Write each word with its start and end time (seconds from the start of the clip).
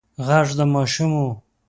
غږ 0.27 0.47
د 0.57 0.59
ماشوم 0.73 1.11
و. 1.27 1.27